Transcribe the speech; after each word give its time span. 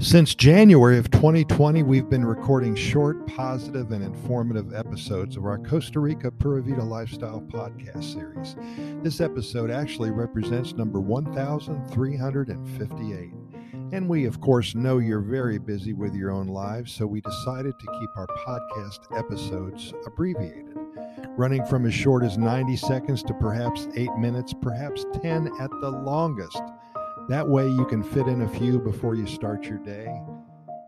Since 0.00 0.34
January 0.34 0.98
of 0.98 1.10
2020, 1.10 1.82
we've 1.82 2.08
been 2.10 2.24
recording 2.24 2.74
short, 2.74 3.26
positive, 3.26 3.92
and 3.92 4.02
informative 4.04 4.74
episodes 4.74 5.36
of 5.36 5.44
our 5.46 5.58
Costa 5.58 6.00
Rica 6.00 6.30
Pura 6.30 6.62
Vida 6.62 6.82
Lifestyle 6.82 7.40
podcast 7.40 8.12
series. 8.12 8.56
This 9.02 9.20
episode 9.20 9.70
actually 9.70 10.10
represents 10.10 10.74
number 10.74 11.00
1358. 11.00 13.32
And 13.92 14.08
we, 14.08 14.24
of 14.26 14.40
course, 14.40 14.74
know 14.74 14.98
you're 14.98 15.20
very 15.20 15.58
busy 15.58 15.92
with 15.92 16.14
your 16.14 16.32
own 16.32 16.48
lives, 16.48 16.92
so 16.92 17.06
we 17.06 17.20
decided 17.20 17.78
to 17.78 17.86
keep 17.98 18.10
our 18.16 18.26
podcast 18.46 19.00
episodes 19.16 19.92
abbreviated, 20.06 20.76
running 21.36 21.64
from 21.66 21.86
as 21.86 21.94
short 21.94 22.24
as 22.24 22.36
90 22.36 22.76
seconds 22.76 23.22
to 23.22 23.32
perhaps 23.34 23.86
8 23.94 24.10
minutes, 24.18 24.52
perhaps 24.60 25.06
10 25.22 25.48
at 25.60 25.70
the 25.80 25.90
longest. 25.90 26.60
That 27.28 27.48
way, 27.48 27.66
you 27.66 27.86
can 27.86 28.02
fit 28.02 28.26
in 28.26 28.42
a 28.42 28.48
few 28.48 28.78
before 28.78 29.14
you 29.14 29.26
start 29.26 29.64
your 29.64 29.78
day, 29.78 30.14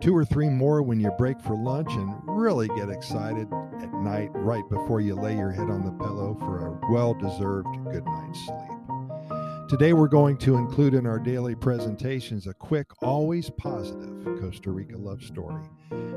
two 0.02 0.14
or 0.14 0.22
three 0.22 0.50
more 0.50 0.82
when 0.82 1.00
you 1.00 1.10
break 1.16 1.40
for 1.40 1.56
lunch, 1.56 1.90
and 1.94 2.14
really 2.26 2.68
get 2.68 2.90
excited 2.90 3.48
at 3.80 3.90
night 3.94 4.28
right 4.34 4.68
before 4.68 5.00
you 5.00 5.14
lay 5.14 5.34
your 5.34 5.50
head 5.50 5.70
on 5.70 5.82
the 5.82 5.92
pillow 5.92 6.36
for 6.40 6.66
a 6.66 6.92
well 6.92 7.14
deserved 7.14 7.68
good 7.90 8.04
night's 8.04 8.44
sleep. 8.44 9.68
Today, 9.70 9.94
we're 9.94 10.08
going 10.08 10.36
to 10.38 10.56
include 10.56 10.92
in 10.92 11.06
our 11.06 11.18
daily 11.18 11.54
presentations 11.54 12.46
a 12.46 12.52
quick, 12.52 12.86
always 13.02 13.48
positive 13.48 14.38
Costa 14.38 14.70
Rica 14.70 14.98
love 14.98 15.22
story. 15.22 15.64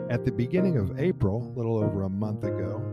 At 0.09 0.25
the 0.25 0.33
beginning 0.33 0.77
of 0.77 0.99
April, 0.99 1.41
a 1.41 1.57
little 1.57 1.77
over 1.77 2.03
a 2.03 2.09
month 2.09 2.43
ago, 2.43 2.83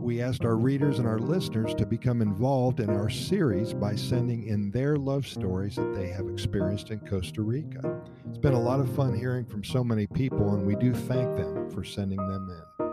we 0.00 0.22
asked 0.22 0.44
our 0.44 0.56
readers 0.56 0.98
and 0.98 1.06
our 1.06 1.18
listeners 1.18 1.74
to 1.74 1.84
become 1.84 2.22
involved 2.22 2.80
in 2.80 2.88
our 2.88 3.10
series 3.10 3.74
by 3.74 3.94
sending 3.94 4.46
in 4.46 4.70
their 4.70 4.96
love 4.96 5.26
stories 5.26 5.76
that 5.76 5.94
they 5.94 6.08
have 6.08 6.28
experienced 6.28 6.90
in 6.90 6.98
Costa 7.00 7.42
Rica. 7.42 8.00
It's 8.28 8.38
been 8.38 8.54
a 8.54 8.60
lot 8.60 8.80
of 8.80 8.94
fun 8.94 9.14
hearing 9.14 9.44
from 9.44 9.62
so 9.62 9.84
many 9.84 10.06
people, 10.06 10.54
and 10.54 10.66
we 10.66 10.74
do 10.76 10.94
thank 10.94 11.36
them 11.36 11.70
for 11.70 11.84
sending 11.84 12.16
them 12.16 12.48
in. 12.50 12.86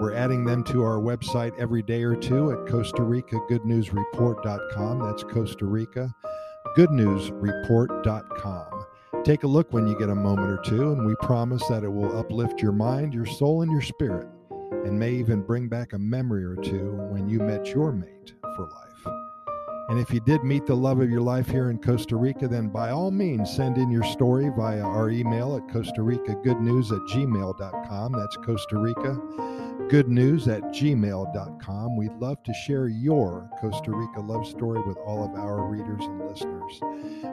We're 0.00 0.14
adding 0.14 0.44
them 0.44 0.64
to 0.64 0.82
our 0.82 0.98
website 0.98 1.56
every 1.60 1.82
day 1.82 2.02
or 2.02 2.16
two 2.16 2.50
at 2.50 2.68
Costa 2.68 3.02
Rica 3.02 3.38
Good 3.48 3.64
News 3.64 3.92
Report.com. 3.92 4.98
That's 4.98 5.22
Costa 5.22 5.66
Rica 5.66 6.12
Good 6.74 6.90
News 6.90 7.30
Report.com. 7.30 8.84
Take 9.24 9.44
a 9.44 9.48
look 9.48 9.72
when 9.72 9.86
you 9.86 9.96
get 9.96 10.08
a 10.08 10.14
moment 10.14 10.50
or 10.50 10.60
two, 10.64 10.90
and 10.90 11.06
we 11.06 11.14
promise 11.22 11.64
that 11.68 11.84
it 11.84 11.92
will 11.92 12.18
uplift 12.18 12.60
your 12.60 12.72
mind, 12.72 13.14
your 13.14 13.26
soul, 13.26 13.62
and 13.62 13.70
your 13.70 13.80
spirit 13.80 14.26
and 14.84 14.98
may 14.98 15.12
even 15.12 15.42
bring 15.42 15.68
back 15.68 15.92
a 15.92 15.98
memory 15.98 16.44
or 16.44 16.56
two 16.56 16.92
when 17.10 17.28
you 17.28 17.38
met 17.38 17.68
your 17.68 17.92
mate 17.92 18.34
for 18.56 18.66
life. 18.66 18.92
And 19.88 20.00
if 20.00 20.10
you 20.10 20.20
did 20.20 20.42
meet 20.42 20.64
the 20.64 20.74
love 20.74 21.00
of 21.00 21.10
your 21.10 21.20
life 21.20 21.48
here 21.48 21.68
in 21.68 21.78
Costa 21.78 22.16
Rica, 22.16 22.48
then 22.48 22.68
by 22.68 22.90
all 22.90 23.10
means 23.10 23.54
send 23.54 23.76
in 23.76 23.90
your 23.90 24.04
story 24.04 24.50
via 24.56 24.80
our 24.80 25.10
email 25.10 25.56
at 25.56 25.70
Costa 25.72 26.02
Rica 26.02 26.34
Good 26.42 26.60
News 26.60 26.90
at 26.92 27.00
gmail.com. 27.00 28.12
That's 28.12 28.36
Costa 28.38 28.78
Rica 28.78 29.20
Good 29.88 30.08
News 30.08 30.48
at 30.48 30.62
gmail.com. 30.62 31.96
We'd 31.96 32.14
love 32.14 32.42
to 32.44 32.54
share 32.54 32.88
your 32.88 33.50
Costa 33.60 33.90
Rica 33.90 34.20
love 34.20 34.46
story 34.46 34.80
with 34.86 34.96
all 34.98 35.24
of 35.24 35.34
our 35.34 35.68
readers 35.68 36.00
and 36.00 36.26
listeners. 36.26 36.80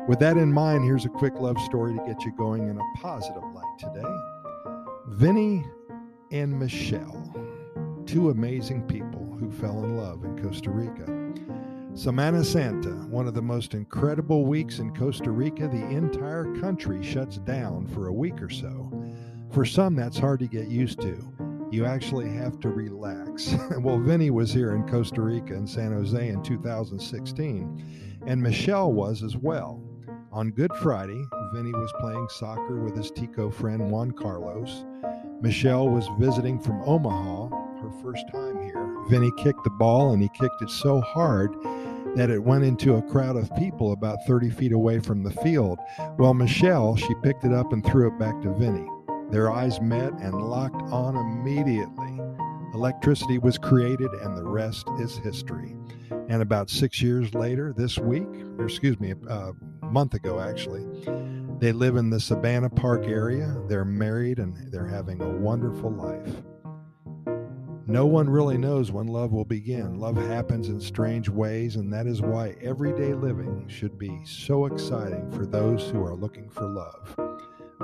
With 0.08 0.20
that 0.20 0.36
in 0.36 0.52
mind, 0.52 0.84
here's 0.84 1.06
a 1.06 1.09
quick 1.09 1.36
love 1.36 1.58
story 1.62 1.94
to 1.94 2.03
get 2.06 2.22
you 2.26 2.34
going 2.36 2.68
in 2.68 2.78
a 2.78 2.98
positive 2.98 3.44
light 3.53 3.80
today. 3.80 4.09
Vinny 5.08 5.64
and 6.31 6.58
Michelle, 6.58 7.33
two 8.05 8.30
amazing 8.30 8.83
people 8.83 9.35
who 9.39 9.52
fell 9.52 9.83
in 9.83 9.97
love 9.97 10.23
in 10.23 10.41
Costa 10.41 10.69
Rica. 10.69 11.05
Semana 11.94 12.45
Santa, 12.45 12.91
one 13.08 13.27
of 13.27 13.33
the 13.33 13.41
most 13.41 13.73
incredible 13.73 14.45
weeks 14.45 14.80
in 14.80 14.95
Costa 14.95 15.31
Rica, 15.31 15.67
the 15.67 15.88
entire 15.88 16.55
country 16.61 17.03
shuts 17.03 17.39
down 17.39 17.88
for 17.88 18.07
a 18.07 18.13
week 18.13 18.41
or 18.41 18.50
so. 18.50 18.91
For 19.51 19.66
some, 19.66 19.95
that's 19.95 20.19
hard 20.19 20.39
to 20.41 20.47
get 20.47 20.68
used 20.68 21.01
to. 21.01 21.34
You 21.72 21.85
actually 21.85 22.29
have 22.34 22.59
to 22.59 22.69
relax. 22.69 23.56
well, 23.79 24.00
Vinny 24.00 24.29
was 24.29 24.53
here 24.53 24.75
in 24.75 24.88
Costa 24.88 25.22
Rica 25.22 25.53
and 25.53 25.68
San 25.68 25.91
Jose 25.91 26.28
in 26.28 26.44
2016, 26.44 28.22
and 28.28 28.41
Michelle 28.41 28.94
was 28.94 29.23
as 29.23 29.35
well. 29.35 29.84
On 30.31 30.51
Good 30.51 30.73
Friday, 30.75 31.22
Vinny 31.53 31.72
was 31.72 31.91
playing 32.00 32.28
soccer 32.29 32.79
with 32.84 32.95
his 32.95 33.09
Tico 33.09 33.50
friend 33.50 33.89
Juan 33.89 34.12
Carlos. 34.12 34.85
Michelle 35.41 35.88
was 35.88 36.07
visiting 36.17 36.59
from 36.59 36.81
Omaha, 36.81 37.47
her 37.81 37.91
first 38.01 38.25
time 38.31 38.61
here. 38.61 38.95
Vinny 39.07 39.31
kicked 39.38 39.63
the 39.63 39.69
ball 39.69 40.11
and 40.11 40.22
he 40.22 40.29
kicked 40.29 40.61
it 40.61 40.69
so 40.69 41.00
hard 41.01 41.55
that 42.16 42.29
it 42.29 42.44
went 42.44 42.66
into 42.66 42.95
a 42.95 43.01
crowd 43.03 43.38
of 43.38 43.55
people 43.55 43.94
about 43.94 44.17
30 44.27 44.50
feet 44.50 44.73
away 44.73 45.00
from 45.00 45.23
the 45.23 45.31
field. 45.31 45.79
Well, 46.17 46.33
Michelle, 46.33 46.95
she 46.97 47.13
picked 47.23 47.45
it 47.45 47.53
up 47.53 47.72
and 47.72 47.85
threw 47.85 48.07
it 48.07 48.19
back 48.19 48.41
to 48.41 48.53
Vinny. 48.53 48.88
Their 49.31 49.50
eyes 49.51 49.79
met 49.79 50.11
and 50.13 50.35
locked 50.35 50.81
on 50.91 51.16
immediately. 51.16 52.19
Electricity 52.73 53.38
was 53.38 53.57
created, 53.57 54.11
and 54.21 54.35
the 54.35 54.44
rest 54.44 54.88
is 55.00 55.17
history. 55.17 55.75
And 56.27 56.41
about 56.41 56.69
six 56.69 57.01
years 57.01 57.33
later, 57.33 57.73
this 57.75 57.97
week, 57.97 58.27
or 58.57 58.66
excuse 58.66 59.00
me, 59.00 59.13
a 59.29 59.53
month 59.83 60.16
ago 60.16 60.39
actually, 60.39 60.85
they 61.59 61.74
live 61.74 61.97
in 61.97 62.09
the 62.09 62.18
Sabana 62.18 62.74
Park 62.74 63.06
area. 63.06 63.62
They're 63.68 63.84
married 63.84 64.40
and 64.40 64.72
they're 64.72 64.88
having 64.88 65.22
a 65.22 65.30
wonderful 65.30 65.92
life. 65.92 66.44
No 67.86 68.06
one 68.06 68.30
really 68.30 68.58
knows 68.58 68.92
when 68.92 69.08
love 69.08 69.31
will 69.31 69.46
begin. 69.46 70.00
Love 70.00 70.16
happens 70.16 70.69
in 70.69 70.80
strange 70.80 71.28
ways, 71.28 71.75
and 71.75 71.92
that 71.92 72.06
is 72.06 72.22
why 72.22 72.56
everyday 72.62 73.14
living 73.14 73.68
should 73.68 73.98
be 73.98 74.24
so 74.25 74.68
exciting 74.68 75.30
for 75.31 75.46
those 75.46 75.90
who 75.90 76.03
are 76.06 76.16
looking 76.16 76.50
for 76.50 76.66
love. 76.66 77.16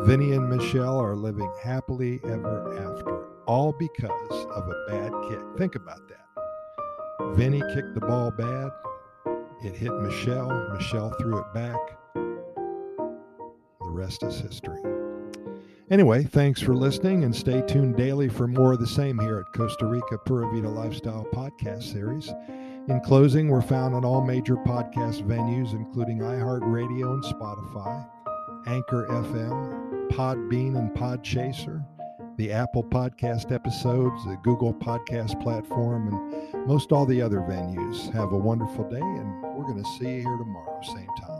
Vinny 0.05 0.33
and 0.33 0.47
Michelle 0.47 0.99
are 0.99 1.15
living 1.15 1.51
happily 1.61 2.21
ever 2.23 2.77
after, 2.77 3.25
all 3.45 3.73
because 3.73 4.45
of 4.55 4.69
a 4.69 4.85
bad 4.87 5.11
kick. 5.27 5.41
Think 5.57 5.75
about 5.75 6.07
that. 6.07 7.35
Vinny 7.35 7.61
kicked 7.73 7.95
the 7.95 8.01
ball 8.01 8.31
bad, 8.31 8.69
it 9.63 9.75
hit 9.75 9.91
Michelle, 9.95 10.69
Michelle 10.73 11.09
threw 11.19 11.39
it 11.39 11.53
back 11.53 11.97
rest 13.95 14.23
is 14.23 14.39
history. 14.39 14.79
Anyway, 15.89 16.23
thanks 16.23 16.59
for 16.59 16.75
listening 16.75 17.23
and 17.23 17.35
stay 17.35 17.61
tuned 17.67 17.95
daily 17.95 18.27
for 18.27 18.47
more 18.47 18.73
of 18.73 18.79
the 18.79 18.87
same 18.87 19.19
here 19.19 19.39
at 19.39 19.57
Costa 19.57 19.85
Rica 19.85 20.17
Pura 20.25 20.51
Vida 20.51 20.67
Lifestyle 20.67 21.27
Podcast 21.31 21.83
Series. 21.83 22.33
In 22.87 22.99
closing, 23.01 23.49
we're 23.49 23.61
found 23.61 23.95
on 23.95 24.03
all 24.03 24.21
major 24.25 24.55
podcast 24.55 25.25
venues, 25.27 25.73
including 25.73 26.19
iHeartRadio 26.19 27.13
and 27.13 27.23
Spotify, 27.23 28.07
Anchor 28.67 29.07
FM, 29.09 30.09
Podbean 30.09 30.77
and 30.77 30.91
Podchaser, 30.91 31.85
the 32.37 32.51
Apple 32.51 32.83
Podcast 32.83 33.51
episodes, 33.51 34.25
the 34.25 34.37
Google 34.43 34.73
Podcast 34.73 35.41
platform, 35.41 36.07
and 36.07 36.67
most 36.67 36.91
all 36.91 37.05
the 37.05 37.21
other 37.21 37.39
venues. 37.39 38.11
Have 38.11 38.33
a 38.33 38.37
wonderful 38.37 38.89
day, 38.89 38.99
and 38.99 39.43
we're 39.55 39.65
going 39.65 39.83
to 39.83 39.89
see 39.99 40.15
you 40.15 40.21
here 40.21 40.37
tomorrow, 40.37 40.81
same 40.83 41.07
time. 41.21 41.34